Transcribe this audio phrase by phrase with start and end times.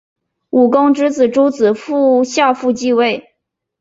[0.49, 1.75] 武公之子邾子
[2.25, 3.35] 夏父继位。